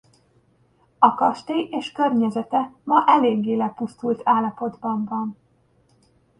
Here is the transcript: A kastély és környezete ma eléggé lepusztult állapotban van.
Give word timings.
A 0.99 1.15
kastély 1.15 1.67
és 1.71 1.91
környezete 1.91 2.71
ma 2.83 3.03
eléggé 3.07 3.55
lepusztult 3.55 4.21
állapotban 4.23 5.05
van. 5.05 5.37